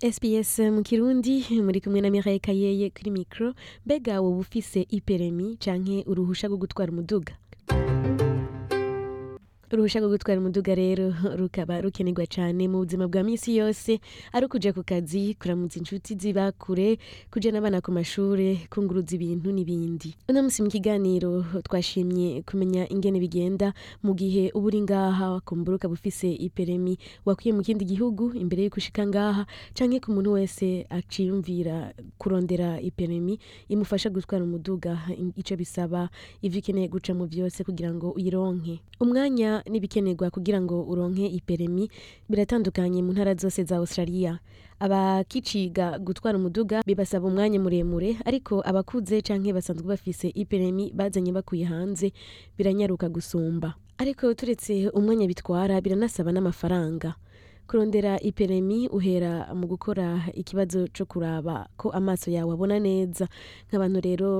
SBS 0.00 0.58
mu 0.58 0.82
kirundi 0.84 1.40
muri 1.64 1.80
kumwe 1.80 2.00
na 2.00 2.10
Mireille 2.10 2.38
Kayeye 2.38 2.90
kuri 2.90 3.10
micro. 3.10 3.54
Mbega 3.86 4.20
wowe 4.20 4.38
ufise 4.38 4.86
iperemi 4.90 5.56
canke 5.56 6.04
uruhusha 6.06 6.48
rwo 6.48 6.56
gutwara 6.56 6.92
umuduga? 6.92 7.32
Uruhusha 9.72 9.98
rwo 9.98 10.08
gutwara 10.08 10.38
umuduga 10.40 10.74
rero 10.74 11.10
rukaba 11.38 11.80
rukenerwa 11.82 12.26
cane 12.26 12.68
mu 12.70 12.78
buzima 12.86 13.08
bwa 13.10 13.22
misi 13.26 13.56
yose 13.58 13.98
ari 14.32 14.46
ukuja 14.46 14.70
ku 14.72 14.86
kazi 14.86 15.34
kuramutsa 15.34 15.78
inshuti 15.82 16.14
ziba 16.14 16.52
kure 16.54 16.98
kujana 17.34 17.58
abana 17.58 17.82
ku 17.82 17.90
mashure 17.90 18.62
kunguruza 18.70 19.18
ibintu 19.18 19.50
n'ibindi. 19.50 20.14
Uno 20.30 20.42
musi 20.46 20.62
mu 20.62 20.70
kiganiro 20.70 21.42
twashimye 21.66 22.46
kumenya 22.46 22.86
ingene 22.86 23.18
bigenda 23.18 23.74
mu 24.06 24.14
gihe 24.14 24.54
uba 24.54 24.66
uri 24.70 24.80
ngaha 24.86 25.40
kumbura 25.42 25.76
ukaba 25.82 25.98
ufise 25.98 26.30
iperemi 26.30 26.94
wakwiye 27.26 27.50
mu 27.50 27.62
kindi 27.66 27.82
gihugu 27.84 28.38
imbere 28.38 28.70
yuko 28.70 28.78
ushika 28.78 29.02
ngaha 29.02 29.46
canke 29.74 29.98
ku 29.98 30.14
muntu 30.14 30.38
wese 30.38 30.86
aciyumvira 30.90 31.90
kurondera 32.18 32.78
iperemi 32.80 33.38
imufasha 33.66 34.14
gutwara 34.14 34.46
umuduga 34.46 34.94
ico 35.34 35.54
bisaba 35.58 36.06
ivyo 36.38 36.62
ukeneye 36.62 36.86
gucamo 36.86 37.26
vyose 37.26 37.64
kugira 37.66 37.90
ngo 37.90 38.14
uyironke. 38.14 38.78
Umwanya 39.02 39.55
n'ibikenerwa 39.70 40.30
kugira 40.30 40.60
ngo 40.60 40.84
uronke 40.84 41.26
iperemi 41.26 41.88
biratandukanye 42.28 43.02
mu 43.02 43.12
ntara 43.12 43.34
zose 43.34 43.64
za 43.64 43.76
Australia. 43.80 44.38
Abakiciga 44.80 45.98
gutwara 45.98 46.38
umuduga 46.38 46.82
bibasaba 46.86 47.26
umwanya 47.28 47.60
muremure 47.60 48.16
ariko 48.24 48.60
abakuze 48.60 49.22
canke 49.22 49.52
basanzwe 49.52 49.88
bafise 49.88 50.28
iperemi 50.34 50.92
bazanye 50.92 51.32
bakuye 51.32 51.64
hanze 51.64 52.12
biranyaruka 52.58 53.08
gusumba. 53.08 53.74
Ariko 53.98 54.34
turetse 54.34 54.90
umwanya 54.92 55.26
bitwara 55.26 55.80
biranasaba 55.80 56.32
n'amafaranga. 56.32 57.14
Kurondera 57.66 58.20
iperemi 58.20 58.88
uhera 58.88 59.50
mu 59.54 59.66
gukora 59.66 60.22
ikibazo 60.34 60.86
co 60.94 61.04
kuraba 61.06 61.66
ko 61.76 61.90
amaso 61.90 62.30
yawe 62.30 62.52
abona 62.54 62.78
neza. 62.78 63.26
Nk'abantu 63.68 63.98
rero 64.00 64.30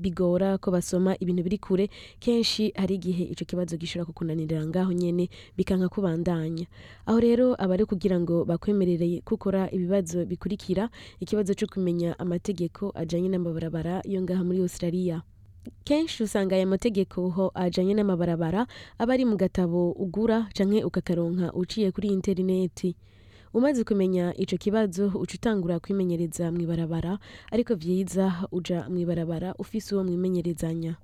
bigora 0.00 0.58
ko 0.58 0.70
basoma 0.72 1.12
ibintu 1.20 1.42
biri 1.44 1.58
kure 1.60 1.86
kenshi 2.20 2.72
hari 2.76 2.94
igihe 2.96 3.24
ico 3.32 3.44
kibazo 3.44 3.76
gishobora 3.76 4.08
kukunanirira 4.08 4.64
ngaho 4.66 4.92
nyene 4.92 5.28
bikanka 5.56 5.88
kubandanya. 5.92 6.66
Aho 7.06 7.18
rero 7.20 7.46
aba 7.58 7.74
ari 7.76 7.84
kugira 7.84 8.16
ngo 8.20 8.44
bakwemerere 8.48 9.20
gukora 9.26 9.68
ibibazo 9.70 10.24
bikurikira 10.24 10.88
ikibazo 11.20 11.52
co 11.54 11.66
kumenya 11.68 12.16
amategeko 12.18 12.92
ajanye 12.96 13.28
n'amabarabara 13.28 14.00
yo 14.08 14.22
ngaha 14.22 14.42
muri 14.44 14.60
Australia. 14.64 15.20
Kenshi 15.84 16.22
usanga 16.22 16.56
aya 16.56 16.66
mategeko 16.66 17.28
ho 17.30 17.50
ajanye 17.54 17.94
n'amabarabara 17.94 18.66
aba 18.98 19.12
ari 19.14 19.24
mu 19.24 19.36
gatabo 19.36 19.92
ugura 19.92 20.48
canke 20.56 20.84
ukakaronka 20.84 21.52
uciye 21.54 21.90
kuri 21.92 22.08
interineti 22.08 22.96
umaze 23.54 23.84
kumenya 23.84 24.34
ico 24.36 24.56
kibazo 24.56 25.06
uca 25.14 25.34
utangura 25.36 25.80
kwimenyereza 25.80 26.52
mw'ibarabara 26.52 27.18
ariko 27.52 27.74
vyiza 27.74 28.48
uja 28.52 28.88
mw'ibarabara 28.90 29.54
ufise 29.58 29.94
uwo 29.94 30.04
mwimenyerezanya. 30.04 30.96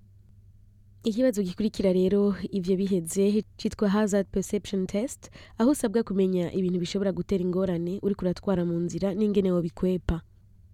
Ikibazo 1.04 1.42
gikurikira 1.42 1.92
rero 1.92 2.34
ivyo 2.50 2.76
biheze 2.76 3.44
citwa 3.56 3.88
hazard 3.88 4.26
perception 4.26 4.86
test 4.86 5.30
aho 5.58 5.70
usabwa 5.70 6.02
kumenya 6.02 6.52
ibintu 6.52 6.78
bishobora 6.80 7.12
gutera 7.12 7.44
ingorane 7.44 8.00
uriko 8.02 8.24
uratwara 8.24 8.64
mu 8.64 8.74
nzira 8.80 9.14
n'ingene 9.14 9.52
wobikwepa. 9.52 10.20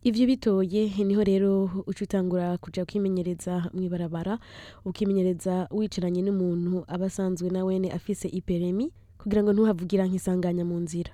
Ivyo 0.04 0.26
bitoye 0.26 0.90
ni 1.04 1.14
ho 1.14 1.24
rero 1.24 1.70
uca 1.86 2.02
utangura 2.04 2.58
kuja 2.58 2.84
kwimenyereza 2.84 3.70
mw'ibarabara 3.74 4.38
ukimenyereza 4.84 5.68
wicaranye 5.72 6.22
n'umuntu 6.22 6.84
aba 6.88 7.06
asanzwe 7.06 7.50
na 7.50 7.64
wene 7.64 7.88
afise 7.92 8.28
iperemi 8.28 8.92
kugira 9.18 9.40
ngo 9.42 9.50
ntuhavugira 9.52 10.04
nk'isanganya 10.06 10.64
mu 10.68 10.76
nzira. 10.84 11.12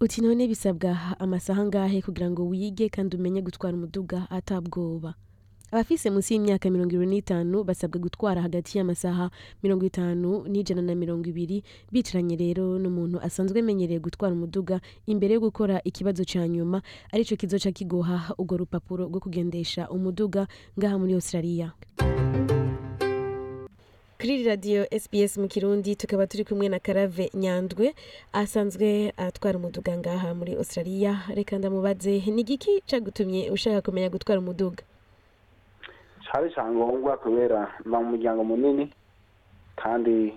Uti 0.00 0.18
none 0.22 0.48
bisabwa 0.50 0.90
amasaha 1.22 1.62
angahe 1.62 2.02
kugira 2.02 2.26
ngo 2.30 2.42
wige 2.50 2.88
kandi 2.90 3.16
umenye 3.16 3.40
gutwara 3.46 3.76
umuduga 3.78 4.26
atabwoba 4.30 5.14
abafise 5.74 6.06
munsi 6.10 6.34
y'imyaka 6.34 6.70
mirongo 6.70 6.94
ibiri 6.94 7.10
n'itanu 7.10 7.64
basabwa 7.66 7.98
gutwara 8.00 8.38
hagati 8.46 8.78
y'amasaha 8.78 9.30
mirongo 9.62 9.82
itanu 9.90 10.46
n'ijana 10.46 10.82
na 10.86 10.94
mirongo 10.94 11.26
ibiri. 11.26 11.64
Bicaranye 11.92 12.36
rero 12.38 12.78
n'umuntu 12.78 13.18
asanzwe 13.18 13.58
amenyereye 13.60 13.98
gutwara 13.98 14.34
umuduga 14.38 14.78
imbere 15.10 15.34
yo 15.34 15.40
gukora 15.42 15.82
ikibazo 15.84 16.22
ca 16.24 16.46
nyuma. 16.48 16.78
Arico 17.12 17.34
kizoca 17.36 17.74
kiguha 17.74 18.34
urwo 18.38 18.56
rupapuro 18.62 19.04
rwo 19.10 19.18
kugendesha 19.20 19.90
umuduga 19.90 20.46
ngaha 20.78 20.94
muri 20.98 21.14
Australia. 21.18 21.72
Kuri 24.20 24.42
radiyo 24.46 24.86
SBS 24.94 25.38
mu 25.42 25.48
kirundi 25.50 25.96
tukaba 25.98 26.26
turi 26.30 26.44
kumwe 26.46 26.68
na 26.70 26.78
Karave 26.78 27.30
Nyandwi 27.34 27.90
asanzwe 28.32 29.10
atwara 29.18 29.58
umuduga 29.58 29.98
ngaha 29.98 30.34
muri 30.38 30.54
Australia. 30.54 31.18
Reka 31.34 31.58
ndamubaze 31.58 32.22
ni 32.30 32.40
igiki 32.46 32.78
cagutumye 32.86 33.50
ushaka 33.50 33.82
kumenya 33.82 34.08
gutwara 34.08 34.38
umuduga? 34.40 34.84
Cari 36.26 36.50
cyangombwa 36.54 37.16
kubera 37.16 37.68
mu 37.84 38.04
muryango 38.10 38.44
munini 38.44 38.90
kandi 39.76 40.34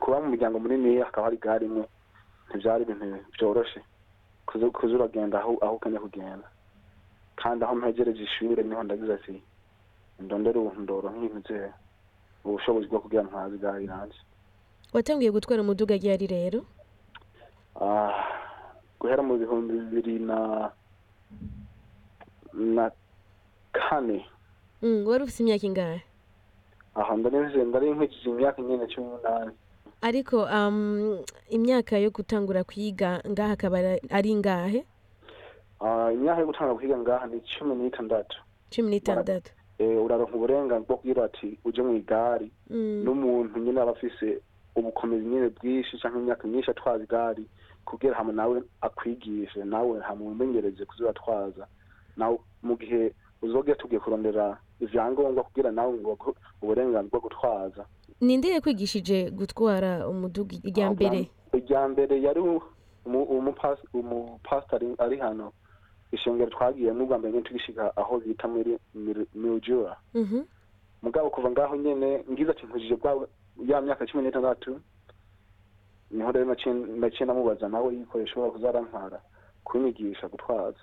kuba 0.00 0.20
mu 0.20 0.28
muryango 0.32 0.58
munini 0.58 0.98
hakaba 1.02 1.26
hari 1.26 1.36
igare 1.36 1.66
imwe. 1.66 1.84
Ntivyari 2.48 2.82
ibintu 2.84 3.04
vyoroshe 3.38 3.80
kuza 4.46 4.94
uragenda 4.96 5.38
aho 5.42 5.58
aho 5.60 5.74
ukeneye 5.76 6.00
kugenda. 6.00 6.46
Kandi 7.36 7.64
aho 7.64 7.74
mpejereje 7.74 8.22
ishure 8.22 8.62
ni 8.62 8.74
ho 8.74 8.82
ndagize 8.82 9.12
ati 9.14 9.42
ndondere 10.20 10.58
ubu 10.58 10.80
ndoro 10.80 11.10
nk'ibintu 11.10 11.54
ubushobozi 12.44 12.86
bwo 12.88 13.00
kugira 13.00 13.22
nkazi 13.26 13.54
igare 13.56 13.84
iranje 13.84 14.18
watanguye 14.94 15.30
gutwara 15.30 15.62
umuduga 15.62 15.96
ryari 15.98 16.26
rero? 16.26 16.62
Guhera 19.00 19.22
mu 19.22 19.36
bihumbi 19.36 19.72
bibiri 19.78 20.18
na 20.24 20.70
na 22.54 22.90
kane 23.72 24.24
wari 24.82 25.24
ufite 25.24 25.40
imyaka 25.42 25.66
ingahe? 25.66 26.00
Aha 26.94 27.16
ndari 27.16 27.64
ndari 27.64 27.90
nkwikije 27.90 28.30
imyaka 28.30 28.62
nyine 28.62 28.86
cumi 28.86 29.06
n'umunani. 29.06 29.52
Ariko 30.00 30.36
imyaka 31.50 31.98
yo 31.98 32.10
gutangura 32.10 32.64
kwiga 32.64 33.22
ngaha 33.28 33.52
akaba 33.52 33.78
ari 34.10 34.30
ingahe? 34.30 34.84
Imyaka 36.12 36.40
yo 36.40 36.46
gutangura 36.46 36.78
kwiga 36.78 36.98
ngaha 36.98 37.26
ni 37.26 37.40
cumi 37.40 37.74
n'itandatu. 37.74 38.36
Cumi 38.70 38.90
n'itandatu. 38.90 39.50
Uraronka 39.78 40.32
uburenganzira 40.36 40.80
bwo 40.88 40.96
kugira 40.96 41.24
ati 41.24 41.58
uje 41.64 41.82
mu 41.82 41.92
igare. 41.96 42.48
N'umuntu 42.70 43.58
nyine 43.60 43.80
aba 43.80 43.92
afise 43.92 44.40
ubukomezi 44.76 45.24
nyine 45.26 45.48
bwinshi 45.48 45.98
cyangwa 46.00 46.20
imyaka 46.20 46.48
myinshi 46.48 46.70
atwaza 46.70 47.04
igare 47.04 47.44
kugira 47.84 48.14
hamwe 48.16 48.32
nawe 48.34 48.62
akwigishe 48.80 49.64
nawe 49.64 50.00
hamumenyereze 50.00 50.84
kuzibatwaza 50.84 51.66
nawe 52.16 52.38
mu 52.62 52.76
gihe 52.76 53.12
uzogera 53.42 53.76
tugiye 53.78 54.00
kurondera 54.00 54.58
ivyangombwa 54.80 55.42
kugira 55.44 55.70
nawe 55.72 55.92
ngo 55.98 56.34
uburenganzira 56.62 57.08
bwo 57.10 57.20
gutwaza. 57.20 57.84
Ninde 58.20 58.48
yakwigishije 58.48 59.30
gutwara 59.30 60.08
umuduga 60.08 60.56
irya 60.64 60.90
mbere? 60.92 61.28
irya 61.52 61.88
mbere 61.88 62.14
yari 62.22 62.40
umupasitari 63.94 64.94
ari 64.98 65.16
hano. 65.18 65.52
Ishengero 66.12 66.50
twagiye 66.50 66.92
n'ubwa 66.92 67.18
mbere 67.18 67.32
nyine 67.32 67.44
tugishika 67.44 67.92
aho 67.96 68.18
bita 68.22 68.48
muri 68.48 68.78
miujura 69.34 69.96
mugabo 71.02 71.30
kuva 71.30 71.50
ngaho 71.50 71.76
nyene 71.76 72.24
ngize 72.30 72.50
ati 72.50 72.66
nkujije 72.66 72.96
bwa 72.96 73.28
ya 73.66 73.80
myaka 73.80 74.06
cumi 74.06 74.22
n'itandatu 74.24 74.80
ni 76.10 76.22
ho 76.24 76.32
rero 76.32 76.46
naciye 76.98 77.26
namubaza 77.26 77.68
nawe 77.68 77.94
yuko 77.94 78.20
yashobora 78.20 78.50
kuzarantwara 78.52 79.20
kunyigisha 79.64 80.28
gutwaza. 80.28 80.78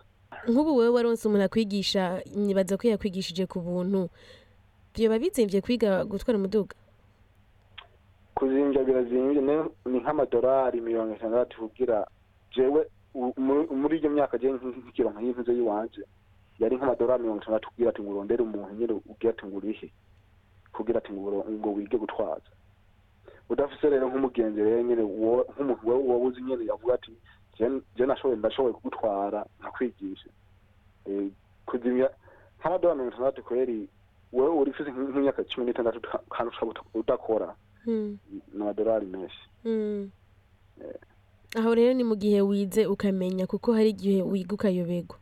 Nk'ubu 0.49 0.71
wowe 0.77 0.89
waronse 0.89 1.27
umuntu 1.27 1.45
akwigisha 1.45 2.21
nibaza 2.35 2.77
ko 2.77 2.87
yakwigishije 2.87 3.45
ku 3.47 3.59
buntu. 3.61 4.09
Vyoba 4.95 5.19
bizimvye 5.19 5.61
kwiga 5.61 6.03
gutwara 6.05 6.37
umuduga? 6.39 6.75
Kuzimvya 8.35 8.83
birazimvye 8.83 9.41
ni 9.85 9.97
nk'amadolari 9.99 10.81
mirongo 10.81 11.15
itandatu 11.15 11.57
kugira 11.69 12.07
jewe 12.55 12.87
muri 13.79 13.97
iyo 13.99 14.09
myaka 14.09 14.37
je 14.37 14.51
nkikironka 14.51 15.21
y'intuze 15.21 15.53
yiwanje 15.53 16.01
yari 16.59 16.75
nk'amadolari 16.77 17.23
mirongo 17.23 17.41
itandatu 17.41 17.69
kugira 17.69 17.89
ati 17.89 18.01
ngurondere 18.01 18.41
umuntu 18.43 18.73
nyene 18.75 18.93
ugira 19.11 19.29
ati 19.33 19.45
ngurihe 19.45 19.87
kugira 20.73 20.97
ati 20.99 21.11
ngo 21.13 21.69
wige 21.77 21.97
gutwaza. 21.97 22.49
Udafise 23.49 23.89
rero 23.89 24.07
nk'umugenzi 24.09 24.59
rero 24.61 24.81
nyene 24.81 25.03
nk'umuntu 25.03 25.87
wowe 25.87 26.25
uzi 26.27 26.41
nyene 26.41 26.65
yavuga 26.65 26.93
ati 26.93 27.11
je 27.59 28.05
nashoboye 28.05 28.37
ndashoboye 28.39 28.73
kugutwara 28.73 29.45
nkakwigisha 29.59 30.29
kuzimya 31.65 32.09
nk'amadolari 32.59 32.97
mirongo 32.99 33.13
itandatu 33.15 33.43
kweri 33.43 33.87
wewe 34.33 34.49
uri 34.61 34.71
ufise 34.71 34.91
nk'imyaka 34.91 35.43
cumi 35.43 35.65
n'itandatu 35.65 35.99
kandi 36.29 36.49
ushobora 36.53 36.81
udakora. 36.93 37.55
Ni 37.85 38.17
amadolari 38.55 39.05
menshi. 39.05 39.43
Aho 41.55 41.75
rero 41.75 41.93
ni 41.93 42.03
mu 42.03 42.15
gihe 42.15 42.41
wize 42.41 42.85
ukamenya 42.85 43.45
kuko 43.47 43.73
hari 43.73 43.89
igihe 43.89 44.21
wiga 44.21 44.53
ukayoberwa 44.55 45.17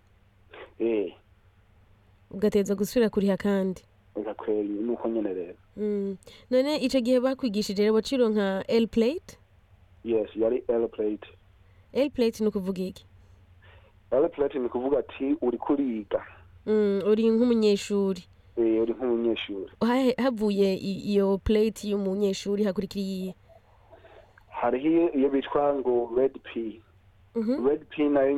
ugateza 2.31 2.75
gusubira 2.75 3.09
kuriha 3.09 3.37
kandi. 3.37 3.81
Kweri 4.37 4.69
nuko 4.69 5.07
nyene 5.09 5.33
rero. 5.33 5.57
None 6.49 6.77
ico 6.77 6.99
gihe 7.01 7.19
bakwigishije 7.19 7.83
rero 7.83 7.93
wacironka 7.95 8.63
l 8.67 8.87
plate? 8.87 9.37
Yes 10.03 10.29
yari 10.35 10.63
l 10.67 10.87
plate. 10.87 11.27
Plate 12.09 12.39
ni 12.43 12.47
ukuvuga 12.49 12.81
iki? 12.81 13.05
Aeroplate 14.11 14.59
ni 14.59 14.69
kuvuga 14.69 14.99
ati 14.99 15.35
uri 15.41 15.57
kuriga. 15.57 16.23
Mm, 16.65 17.01
uri 17.05 17.29
nk'umunyeshuri. 17.29 18.23
Eh, 18.57 18.81
uri 18.81 18.93
nk'umunyeshuri. 18.93 19.71
Havuye 20.17 20.75
iyo 20.75 21.37
plate 21.37 21.87
y'umunyeshuri 21.87 22.63
hakurikira 22.63 23.03
iyihe 23.05 23.35
hariho 24.61 25.09
iyo- 25.15 25.29
bitwa 25.29 25.73
ngo 25.73 26.11
red 26.17 26.37
p. 26.43 26.81
Mhm. 27.35 27.67
red 27.67 27.85
p 27.89 28.09
na 28.09 28.21
yo 28.21 28.33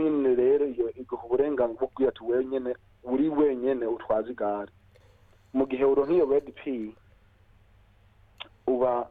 nyene 0.00 0.34
rero 0.34 0.66
iyo 0.66 0.90
iguha 0.96 1.22
uburenganzira 1.24 1.78
bwo 1.78 1.86
kugira 1.86 2.08
ati 2.10 2.24
wenyene 2.24 2.74
uri 3.04 3.28
wenyene 3.28 3.86
utwaza 3.86 4.30
igare. 4.32 4.72
Mu 5.52 5.66
gihe 5.68 5.84
uronka 5.84 6.12
iyo 6.12 6.26
red 6.26 6.50
p 6.56 6.90
uba 8.66 9.06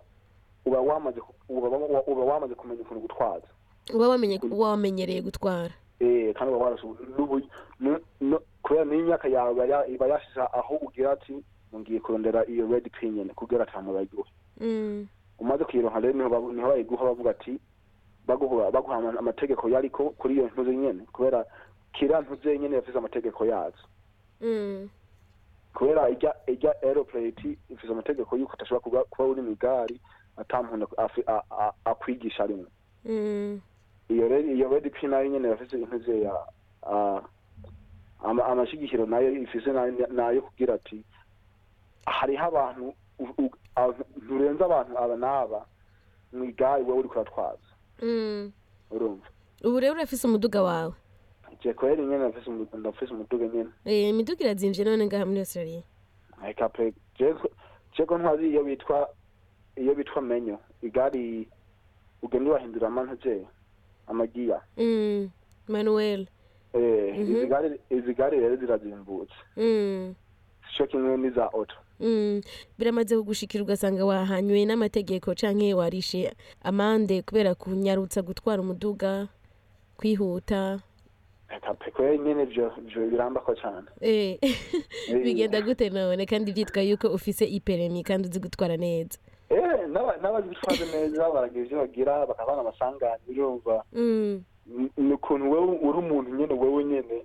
uba 0.65 0.79
wamaze 0.81 1.21
ku- 1.21 1.33
uba, 1.49 1.67
uba, 1.69 2.03
uba 2.07 2.23
wamaze 2.25 2.55
kumenya 2.55 2.81
ukuntu 2.81 3.01
gutwaza. 3.07 3.47
Uba 3.93 4.07
wamenye 4.09 4.39
uba 4.43 4.69
wamenyereye 4.73 5.21
gutwara. 5.21 5.73
Eh 5.99 6.33
kandi 6.35 6.53
uba 6.53 6.75
nu- 8.21 8.39
kubera 8.63 8.85
n'imyaka 8.85 9.27
yawe 9.27 9.51
iba 9.53 9.65
ya- 9.65 9.87
iba 9.87 10.07
yashize 10.07 10.41
aho 10.41 10.75
ugira 10.81 11.11
ati 11.11 11.43
ngiye 11.75 11.99
kurondera 11.99 12.45
iyo 12.47 12.67
red 12.67 12.89
p 12.91 13.09
nyene 13.09 13.33
kugira 13.35 13.63
ati 13.63 13.71
hama 13.71 13.93
bayiguhe 13.93 14.29
Mm, 14.59 15.07
umaze 15.39 15.63
kuyironka 15.67 15.99
rero 15.99 16.13
ni 16.15 16.23
ho 16.61 16.69
bayiguha 16.69 17.03
bavuga 17.03 17.29
ati 17.31 17.59
baguha 18.27 18.71
baguha 18.71 18.95
ama- 18.97 19.19
amategeko 19.19 19.69
yariko 19.69 20.09
kuri 20.17 20.33
iyo 20.35 20.47
ntuze 20.47 20.71
nyene. 20.75 21.03
Kubera 21.13 21.45
kira 21.93 22.21
ntuze 22.21 22.57
nyene 22.59 22.75
yafise 22.75 22.97
amategeko 22.97 23.45
yazo. 23.45 23.83
Mm, 24.41 24.89
kubera 25.73 26.09
ijya 26.09 26.33
ijya 26.47 26.71
aeroplate 26.81 27.57
ifise 27.69 27.91
amategeko 27.91 28.37
yuko 28.37 28.53
utashobora 28.53 29.03
kuba, 29.11 29.25
uri 29.31 29.41
mw'igari 29.41 29.99
ata 30.37 30.63
muntu 30.63 30.87
akwigisha 31.85 32.43
arimwo 32.43 32.67
mm, 33.05 33.59
iyo 34.09 34.27
rero 34.27 34.47
iyo 34.53 34.69
red 34.69 34.89
p 34.91 35.07
na 35.07 35.19
yo 35.19 35.27
nyene 35.29 35.47
yafise 35.49 35.77
intuze 35.79 36.21
ya 36.21 36.35
a- 36.83 37.21
ama- 38.23 38.45
amashigikiro 38.45 39.05
na 39.05 39.19
yo 39.19 39.31
ifise 39.31 39.69
nayo- 39.71 40.41
kugira 40.41 40.73
ati 40.75 41.03
hariho 42.05 42.45
abantu 42.45 42.93
nturenze 44.21 44.63
abantu 44.63 44.93
aba 44.97 45.15
n'aba 45.15 45.65
mw'igari 46.33 46.83
wewe 46.83 46.99
uriko 46.99 47.15
uratwaza. 47.19 47.69
Mm. 48.01 48.51
urumva? 48.91 49.27
Ubu 49.63 49.79
rero 49.79 49.93
urafise 49.93 50.27
umuduga 50.27 50.61
wawe. 50.61 50.93
Je 51.61 51.73
kweri 51.73 52.05
nyene 52.05 52.27
ndafise 52.29 52.49
umu- 52.49 52.67
ndafise 52.77 53.13
umuduga 53.13 53.47
nyene. 53.47 53.69
Eh, 53.85 54.09
imiduga 54.09 54.43
irazimvye 54.45 54.83
none 54.85 55.05
ngaha 55.05 55.25
muri 55.25 55.39
australia. 55.39 55.81
Ariko 56.43 56.69
pe 56.69 56.93
je- 57.17 57.35
jeko 57.97 58.17
ntwazi 58.17 58.45
iyo 58.51 58.63
bitwa 58.63 59.09
iyo 59.75 59.95
bitwa 59.95 60.21
menyo 60.21 60.59
igari 60.81 61.47
ugenda 62.21 62.51
urahindura 62.51 62.87
amantuze 62.87 63.47
amagiya 64.07 64.61
Mm, 64.77 65.29
manuel. 65.67 66.27
Eh 66.73 67.15
Mhm. 67.19 67.35
izi 67.89 68.13
gari 68.13 68.39
rero 68.39 68.55
zirazimbutse. 68.55 69.33
Mm, 69.57 70.13
sico 70.71 70.87
kimwe 70.87 71.17
n'iza 71.17 71.51
auto. 71.53 71.75
Mm. 71.99 72.41
biramaze 72.77 73.15
kugushikira 73.17 73.63
ugasanga 73.63 74.03
wahanywe 74.05 74.65
n'amategeko 74.67 75.31
canke 75.35 75.73
warishe 75.73 76.35
amande 76.63 77.21
kubera 77.23 77.55
kunyarutsa 77.55 78.21
gutwara 78.21 78.61
umuduga 78.61 79.27
kwihuta. 79.97 80.79
Nyene 81.99 82.43
ivyo 82.43 82.71
ivyo 82.87 83.07
birambako 83.09 83.55
cane. 83.55 83.87
Eh, 84.01 84.37
bigenda 85.23 85.61
gute 85.61 85.89
none 85.89 86.25
kandi 86.25 86.51
vyitwa 86.51 86.81
yuko 86.81 87.07
ufise 87.07 87.45
iperemi 87.45 88.03
kandi 88.03 88.27
uzi 88.27 88.39
gutwara 88.39 88.75
neza. 88.77 89.19
N'abazitwaza 90.21 90.85
neza 90.93 91.29
baragira 91.33 91.65
ivyo 91.65 91.77
bagira 91.79 92.25
bakabana 92.25 92.61
amasanganya 92.61 93.19
urumva 93.29 93.83
Mm, 93.93 94.89
ni 94.97 95.13
ukuntu 95.13 95.51
wewe 95.51 95.77
uri 95.87 95.97
umuntu 95.99 96.29
nyene 96.35 96.53
wewe 96.53 96.83
nyene 96.83 97.17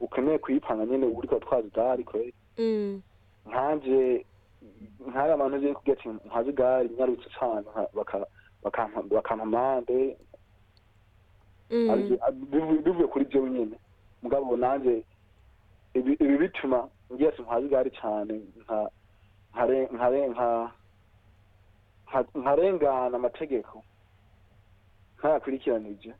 ukeneye 0.00 0.38
kuyipanga 0.38 0.84
nyene 0.86 1.06
uriko 1.06 1.36
utwaza 1.36 1.66
igari 1.68 2.04
kweri 2.04 2.34
mm, 2.58 3.00
nkanje 3.46 4.26
nkari 5.08 5.32
abantu 5.32 5.56
kugira 5.74 5.96
ati 5.98 6.08
nkazi 6.08 6.50
igari 6.50 6.88
nyarutse 6.98 7.28
baka- 7.94 8.26
bakampa 8.62 9.42
amande 9.42 10.16
bivuye 12.84 13.06
kuri 13.06 13.24
jewe 13.24 13.50
nyene. 13.50 13.76
Mugabo 14.22 14.56
nanje 14.56 15.04
ibi 15.94 16.16
bituma 16.38 16.88
ati 17.28 17.42
nkazi 17.42 17.66
nka 18.60 18.90
nkare 19.52 19.88
nkare 19.94 20.28
nka 20.28 20.70
nkarengana 22.34 23.16
amategeko. 23.16 23.82
Ntayakurikiranije 25.18 26.14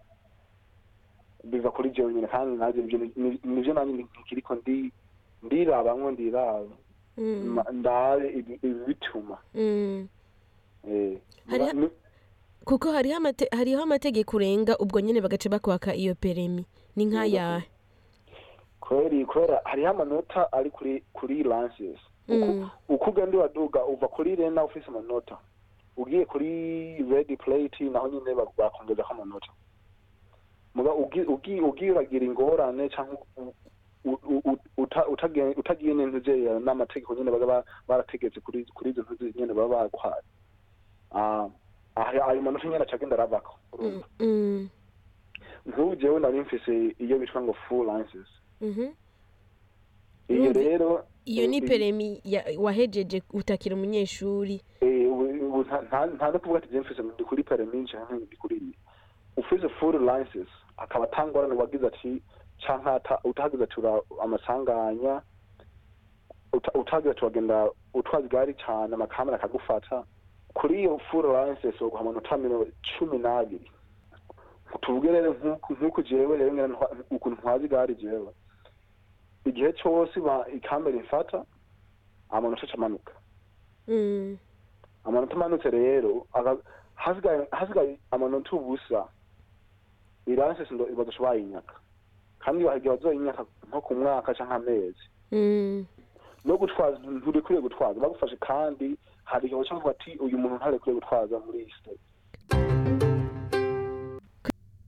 biva 1.44 1.70
kuri 1.70 1.90
nyene 1.90 2.26
kandi 2.26 2.56
nanje 2.56 2.78
ivyo 2.80 2.98
ni- 2.98 3.12
ni- 3.16 3.40
nivyo 3.44 3.74
nanje 3.74 4.06
nkiriko 4.20 4.54
ndi 4.54 4.92
ndirabamwo 5.42 6.10
ndiraba 6.10 6.72
mm, 7.16 7.44
Ma- 7.54 7.66
ndabe 7.72 8.28
ibi 8.32 8.52
ibi 8.62 8.80
bituma. 8.86 9.38
Hariho- 11.48 11.72
ni- 11.72 11.90
kuko 12.64 12.92
hariho 12.92 13.16
amate- 13.18 13.56
hariho 13.56 13.82
amategeko 13.82 14.36
urenga 14.36 14.78
ubwo 14.78 15.00
nyene 15.00 15.20
bagaca 15.20 15.48
bakwaka 15.50 15.94
iyo 15.94 16.14
peremi. 16.14 16.64
Ni 16.96 17.04
nk'ayahe 17.06 17.68
kubera 18.80 19.60
hariho 19.64 19.90
amanota 19.90 20.52
ari 20.52 20.70
kuri 21.12 21.42
lances 21.42 22.00
Mm. 22.28 22.70
uko 22.88 23.10
ugenda 23.10 23.38
uraduga 23.38 23.84
uva 23.84 24.08
kuri 24.08 24.36
rena 24.36 24.64
ufise 24.64 24.86
amanota. 24.88 25.36
Ugiye 25.96 26.24
kuri 26.24 26.50
red 27.10 27.30
plate 27.38 27.84
naho 27.90 28.08
nyine 28.08 28.34
ba- 28.34 28.52
bakongezako 28.58 29.12
amanota 29.14 29.50
uragira 31.92 32.24
ingorane 32.26 32.90
uta- 34.76 35.08
utagiye 35.08 35.54
utagiye 35.56 35.94
n'intuze 35.94 36.34
n'amategeko 36.60 37.14
nyene 37.14 37.30
baga 37.30 37.46
ba- 37.46 37.64
barategetse 37.88 38.40
kuri 38.40 38.90
izo 38.90 39.02
ntuze 39.02 39.32
nyene 39.38 39.54
baba 39.54 39.88
baguhaye. 39.88 40.22
Ah, 41.14 41.48
ayo 42.28 42.42
manota 42.42 42.68
nyene 42.68 42.82
aca 42.84 42.94
agenda 42.96 43.14
aravako 43.16 43.54
urumva? 43.72 44.06
Mm, 44.20 44.26
mm, 44.26 44.68
nk'ubu 45.66 45.96
jewe 45.96 46.20
nari 46.20 46.40
mfise 46.40 46.94
iyo 46.98 47.18
bitwa 47.18 47.42
ngo 47.42 47.52
full 47.68 47.86
lances 47.86 48.26
mhm. 48.60 48.90
iyo 50.28 50.52
rero 50.52 51.06
iyo 51.24 51.46
ni 51.46 51.56
eh, 51.56 51.62
peremi 51.68 52.20
ya- 52.24 52.44
wahejeje 52.58 53.22
utakira 53.32 53.76
umunyeshuri. 53.76 54.60
Ubu- 55.64 55.70
ubu 55.70 55.70
nta- 55.70 55.82
nta 55.88 56.06
nta 56.06 56.30
no 56.30 56.38
kuvuga 56.38 56.58
ati 56.58 56.68
je 56.68 56.80
mfise 56.80 57.02
ndi 57.02 57.24
kuri 57.24 57.42
permis 57.42 57.90
canke 57.90 58.14
ndi 58.14 58.36
kuri 58.36 58.56
iyi 58.56 58.74
ufise 59.36 59.68
full 59.68 60.04
lances 60.04 60.48
akaba 60.76 61.04
atangorane 61.04 61.54
wagize 61.54 61.86
ati 61.86 62.22
canke 62.66 63.14
utagize 63.24 63.64
ati 63.64 63.80
amasanganya 64.22 65.22
uta- 66.52 66.72
utagize 66.78 67.10
ati 67.10 67.24
wagenda 67.24 67.70
utwaza 67.94 68.26
igari 68.26 68.54
cane 68.54 68.94
amakamera 68.94 69.36
akagufata. 69.36 70.04
Kuri 70.54 70.80
iyo 70.80 70.98
full 71.10 71.26
lances 71.32 71.80
woguha 71.80 72.00
amanota 72.00 72.36
mirongo 72.36 72.66
cumi 72.98 73.18
n'abiri. 73.18 73.70
Tuvuge 74.80 75.10
rero 75.12 75.34
nk'uku 75.34 76.02
jewe 76.02 76.36
rero 76.38 76.52
ngira 76.52 76.78
ukuntu 77.10 77.38
ntwaza 77.42 77.64
igari 77.64 77.94
jewe. 77.94 78.30
Igihe 79.44 79.72
cose 79.82 80.20
ikamera 80.54 80.96
imfata 80.96 81.44
amanota 82.30 82.62
acamanuka 82.66 83.12
Mm, 83.88 84.38
amanota 85.04 85.34
amanutse 85.34 85.70
rero 85.70 86.26
hasigaye 87.50 87.98
amanota 88.10 88.50
ubusa 88.56 89.04
iranse 90.26 90.64
bazoca 90.96 91.20
bayinyaka 91.22 91.74
kandi 92.38 92.64
bahigira 92.64 92.96
bazoyinyaka 92.96 93.44
nko 93.68 93.80
ku 93.80 93.94
mwaka 93.94 94.34
canke 94.34 94.54
amezi. 94.54 95.04
Mm, 95.32 95.84
no 96.44 96.56
gutwaza 96.56 96.98
nturekwiye 96.98 97.60
gutwaza. 97.60 98.00
Bagufashe 98.00 98.36
kandi 98.36 98.96
hari 99.24 99.46
igihe 99.48 99.60
bavuga 99.64 99.90
ati 99.90 100.10
uyu 100.20 100.38
muntu 100.38 100.56
ntarekwiye 100.56 100.94
gutwaza 101.00 101.38
muri 101.40 101.58
iyi 101.64 101.72
state. 101.80 102.00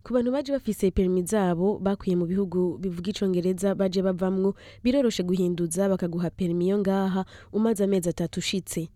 Ku 0.05 0.13
bantu 0.15 0.31
baje 0.33 0.53
bafise 0.53 0.91
perimi 0.91 1.23
zabo 1.27 1.79
bakwiye 1.83 2.17
mu 2.17 2.27
bihugu 2.31 2.79
bivuga 2.79 3.11
icongereza 3.11 3.75
baje 3.75 4.03
bavamwo 4.03 4.55
biroroshe 4.85 5.23
guhinduza 5.27 5.89
bakaguha 5.89 6.31
perimi 6.31 6.69
yo 6.69 6.79
ngaha 6.79 7.25
umaze 7.53 7.85
amezi 7.85 8.09
atatu 8.09 8.39
ushitse. 8.41 8.89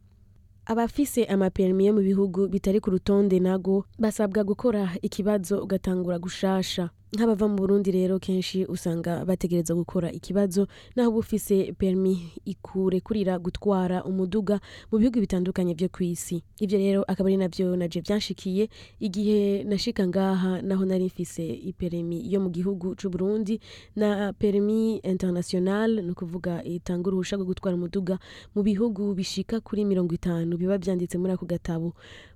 Abafise 0.70 1.24
amaperimi 1.24 1.86
yo 1.86 1.92
mu 1.92 2.02
bihugu 2.08 2.40
bitari 2.48 2.78
ku 2.80 2.90
rutonde 2.94 3.36
nago 3.42 3.76
basabwa 3.98 4.40
gukora 4.44 4.82
ikibazo 5.02 5.58
ugatangura 5.64 6.18
gushasha. 6.18 6.90
Nk'abava 7.16 7.48
mu 7.48 7.56
burundi 7.56 7.90
rero 7.90 8.18
kenshi 8.22 8.64
usanga 8.70 9.24
bategereza 9.24 9.74
gukora 9.74 10.12
ikibazo 10.12 10.66
naho 10.96 11.10
uba 11.10 11.18
ufise 11.18 11.72
perimi 11.74 12.30
ikurekurira 12.46 13.34
gutwara 13.38 14.04
umuduga 14.04 14.60
mu 14.92 14.98
bihugu 14.98 15.18
bitandukanye 15.20 15.74
vyo 15.74 15.88
kw'isi. 15.90 16.42
Ivyo 16.62 16.78
rero 16.78 17.00
akaba 17.02 17.26
ari 17.28 17.36
navyo 17.36 17.74
naje 17.76 18.00
vyanshikiye 18.00 18.68
igihe 19.02 19.64
nashika 19.66 20.06
ngaha 20.06 20.62
naho 20.62 20.84
nari 20.86 21.04
mfise 21.10 21.42
iperimi 21.42 22.22
yo 22.32 22.38
mu 22.40 22.50
gihugu 22.50 22.94
c'uburundi 22.94 23.58
na 23.98 24.32
perimi 24.32 24.96
international 25.02 25.90
ni 26.06 26.10
ukuvuga 26.14 26.62
itanga 26.64 27.08
uruhusha 27.10 27.36
rwo 27.36 27.44
gutwara 27.50 27.74
umuduga 27.74 28.18
mu 28.54 28.62
bihugu 28.62 29.14
bishika 29.18 29.58
kuri 29.60 29.82
mirongo 29.84 30.14
itanu 30.14 30.54
biba 30.56 30.78
vyanditse 30.78 31.18
muri 31.18 31.32
ako 31.34 31.46
gatabo. 31.46 31.90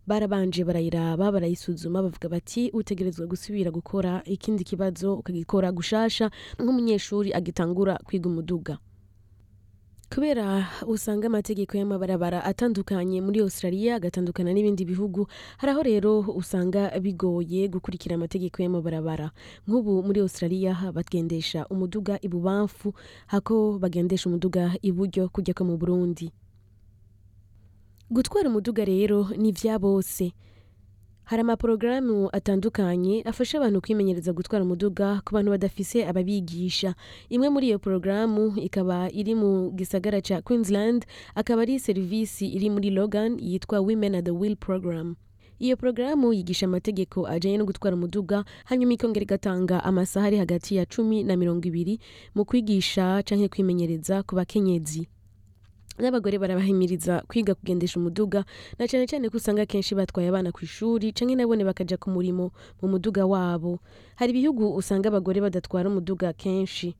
Barabanje 0.06 0.64
barayiraba 0.64 1.32
barayisuzuma 1.32 2.02
bavuga 2.02 2.28
bati 2.28 2.70
utegerezwa 2.72 3.26
gusubira 3.26 3.70
gukora 3.70 4.22
ikindi 4.24 4.64
kibazo 4.64 5.14
ukagikora 5.20 5.72
gushasha 5.72 6.30
nk'umunyeshuri 6.60 7.32
agitangura 7.32 7.98
kwiga 8.06 8.28
umuduga. 8.28 8.78
Kubera 10.14 10.68
usanga 10.86 11.26
amategeko 11.26 11.74
y'amabarabara 11.76 12.44
atandukanye 12.44 13.18
muri 13.24 13.40
australia 13.40 13.96
agatandukana 13.98 14.52
n'ibindi 14.54 14.84
bihugu 14.84 15.26
hari 15.58 15.70
aho 15.72 15.82
rero 15.82 16.12
usanga 16.36 16.92
bigoye 17.02 17.66
gukurikira 17.68 18.14
amategeko 18.14 18.62
y'amabarabara. 18.62 19.32
Nk'ubu 19.66 20.02
muri 20.06 20.20
australia 20.20 20.76
bagendesha 20.94 21.66
umuduga 21.66 22.18
ibubamfu 22.22 22.94
hako 23.26 23.78
bagendesha 23.82 24.28
umuduga 24.30 24.76
iburyo 24.86 25.28
kujya 25.34 25.54
ko 25.56 25.64
mu 25.64 25.74
burundi. 25.80 26.30
Gutwara 28.10 28.48
umuduga 28.48 28.84
rero 28.84 29.28
ni 29.36 29.52
vya 29.52 29.78
bose. 29.78 30.32
Hari 31.24 31.40
amaporogaramu 31.40 32.28
atandukanye 32.32 33.22
afasha 33.22 33.58
abantu 33.58 33.80
kwimenyereza 33.80 34.32
gutwara 34.32 34.64
umuduga 34.64 35.20
ku 35.24 35.34
bantu 35.34 35.50
badafise 35.50 36.04
ababigisha. 36.06 36.94
Imwe 37.28 37.48
muri 37.48 37.66
iyo 37.66 37.78
porogaramu 37.78 38.52
ikaba 38.60 39.08
iri 39.10 39.34
mu 39.34 39.70
gisagara 39.72 40.20
ca 40.20 40.42
queensland 40.44 41.06
akaba 41.34 41.62
ari 41.62 41.78
serivisi 41.80 42.46
iri 42.48 42.68
muri 42.70 42.90
logan 42.90 43.38
yitwa 43.40 43.80
women 43.80 44.14
at 44.14 44.24
the 44.24 44.30
wheel 44.36 44.56
program. 44.56 45.16
Iyo 45.58 45.76
porogaramu 45.76 46.32
yigisha 46.32 46.66
amategeko 46.66 47.26
ajanye 47.26 47.56
no 47.58 47.64
gutwara 47.64 47.96
umuduga 47.96 48.44
hanyuma 48.64 48.92
ikongera 48.92 49.24
igatanga 49.24 49.84
amasaha 49.84 50.26
ari 50.26 50.36
hagati 50.36 50.76
ya 50.76 50.84
cumi 50.86 51.24
na 51.24 51.36
mirongo 51.36 51.64
ibiri 51.68 51.98
mu 52.34 52.44
kwigisha 52.44 53.22
canke 53.24 53.48
kwimenyereza 53.48 54.22
ku 54.28 54.36
bakenyezi. 54.36 55.08
N'abagore 55.98 56.38
barabahimiriza 56.38 57.22
kwiga 57.28 57.54
kugendesha 57.54 58.00
umuduga 58.00 58.44
na 58.78 58.84
cyane 58.88 59.06
cyane 59.06 59.28
ko 59.30 59.36
usanga 59.36 59.62
akenshi 59.62 59.94
batwaye 59.94 60.28
abana 60.28 60.52
ku 60.52 60.64
ishuri 60.64 61.12
canke 61.12 61.34
nabone 61.38 61.62
bakaja 61.64 61.96
ku 61.96 62.10
murimo 62.10 62.50
mu 62.82 62.86
muduga 62.88 63.22
wabo. 63.26 63.78
Hari 64.18 64.30
ibihugu 64.34 64.74
usanga 64.74 65.08
abagore 65.08 65.40
badatwara 65.40 65.88
umuduga 65.88 66.32
kenshi. 66.32 66.94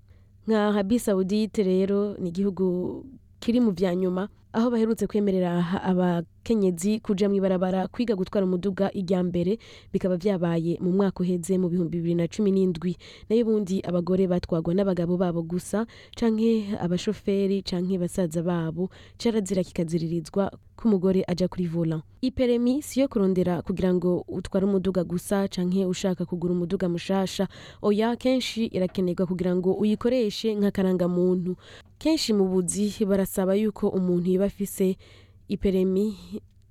Nka 0.47 0.85
saudite 1.01 1.63
rero 1.63 2.15
ni 2.21 2.29
igihugu 2.29 3.05
kiri 3.41 3.61
mu 3.61 3.71
vya 3.71 3.95
nyuma 3.95 4.29
aho 4.55 4.71
baherutse 4.71 5.07
kwemerera 5.07 5.83
abakenyezi 5.83 7.01
kuja 7.01 7.29
mw'ibarabara 7.29 7.89
kwiga 7.91 8.15
gutwara 8.15 8.47
umuduga 8.47 8.87
irya 8.95 9.23
mbere 9.23 9.59
bikaba 9.93 10.17
vyabaye 10.17 10.79
mu 10.81 10.93
mwaka 10.95 11.21
uheze 11.27 11.59
mu 11.59 11.67
bihumbi 11.69 11.99
bibiri 11.99 12.15
na 12.15 12.29
cumi 12.31 12.51
n'indwi. 12.55 12.95
Nayo 13.29 13.43
ubundi 13.43 13.83
abagore 13.83 14.27
batwagwa 14.31 14.75
n'abagabo 14.75 15.17
babo 15.19 15.43
gusa 15.43 15.87
canke 16.15 16.71
abashoferi 16.81 17.63
canke 17.67 17.99
basaza 17.99 18.43
babo 18.47 18.91
carazira 19.19 19.63
kikaziririzwa 19.67 20.51
ko 20.79 20.83
umugore 20.89 21.25
aja 21.27 21.49
kuri 21.51 21.67
vola 21.67 22.03
iperemi 22.23 22.83
si 22.83 23.01
yo 23.01 23.09
kurondera 23.09 23.63
kugira 23.63 23.95
ngo 23.95 24.23
utware 24.29 24.65
umuduga 24.67 25.03
gusa 25.05 25.49
canke 25.51 25.83
ushaka 25.87 26.23
kugura 26.25 26.55
umuduga 26.55 26.87
mushasha. 26.89 27.49
Oya 27.83 28.15
kenshi 28.17 28.67
irakenerwa 28.71 29.27
kugira 29.27 29.51
ngo 29.57 29.75
uyikoreshe 29.75 30.55
nk'akarangamuntu. 30.55 31.57
Kenshi 32.05 32.33
mu 32.37 32.45
buzi 32.53 32.93
barasaba 33.09 33.55
yuko 33.57 33.89
umuntu 33.89 34.29
yiba 34.31 34.45
afise 34.53 34.97
iperemi 35.49 36.07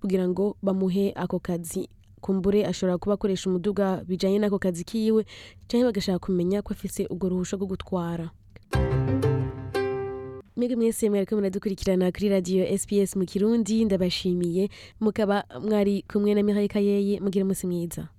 kugira 0.01 0.27
ngo 0.29 0.55
bamuhe 0.61 1.09
ako 1.15 1.39
kazi. 1.39 1.89
Kumbure 2.21 2.65
ashobora 2.65 2.97
kuba 3.01 3.13
akoresha 3.17 3.49
umuduga 3.49 4.03
bijanye 4.07 4.37
n'ako 4.39 4.59
kazi 4.61 4.83
kiwe 4.85 5.25
canke 5.67 5.83
bagashaka 5.89 6.19
kumenya 6.21 6.61
ko 6.61 6.73
afise 6.77 7.07
urwo 7.09 7.29
ruhusha 7.29 7.57
rwo 7.57 7.65
gutwara. 7.67 8.29
Mwebwe 10.55 10.75
mwese 10.75 11.09
mwariko 11.09 11.35
muradukurikirana 11.35 12.11
kuri 12.13 12.29
radiyo 12.29 12.63
sps 12.77 13.15
mu 13.17 13.25
kirundi 13.25 13.85
ndabashimiye. 13.85 14.69
Mukaba 15.01 15.43
mwari 15.65 16.05
kumwe 16.07 16.33
na 16.37 16.43
mihayika 16.43 16.79
yeye 16.79 17.19
mugira 17.19 17.43
umunsi 17.45 17.67
mwiza. 17.67 18.07